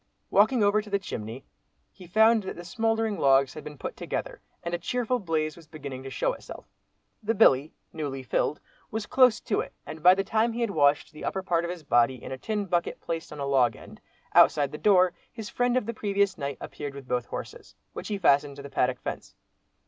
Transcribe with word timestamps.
Walking 0.31 0.63
over 0.63 0.81
to 0.81 0.89
the 0.89 0.97
chimney, 0.97 1.45
he 1.91 2.07
found 2.07 2.41
that 2.41 2.55
the 2.55 2.65
smouldering 2.65 3.19
logs 3.19 3.53
had 3.53 3.63
been 3.63 3.77
put 3.77 3.95
together, 3.95 4.41
and 4.63 4.73
a 4.73 4.79
cheerful 4.79 5.19
blaze 5.19 5.55
was 5.55 5.67
beginning 5.67 6.01
to 6.01 6.09
show 6.09 6.33
itself. 6.33 6.65
The 7.21 7.35
billy, 7.35 7.75
newly 7.93 8.23
filled, 8.23 8.59
was 8.89 9.05
close 9.05 9.39
to 9.41 9.59
it, 9.59 9.73
and 9.85 10.01
by 10.01 10.15
the 10.15 10.23
time 10.23 10.53
he 10.53 10.61
had 10.61 10.71
washed 10.71 11.11
the 11.11 11.23
upper 11.23 11.43
part 11.43 11.65
of 11.65 11.69
his 11.69 11.83
body 11.83 12.15
in 12.15 12.31
a 12.31 12.37
tin 12.39 12.65
bucket 12.65 12.99
placed 12.99 13.31
on 13.31 13.39
a 13.39 13.45
log 13.45 13.75
end, 13.75 14.01
outside 14.33 14.71
the 14.71 14.79
door, 14.79 15.13
his 15.31 15.49
friend 15.51 15.77
of 15.77 15.85
the 15.85 15.93
previous 15.93 16.35
night 16.35 16.57
appeared 16.59 16.95
with 16.95 17.07
both 17.07 17.27
horses, 17.27 17.75
which 17.93 18.07
he 18.07 18.17
fastened 18.17 18.55
to 18.55 18.63
the 18.63 18.71
paddock 18.71 18.99
fence. 19.01 19.35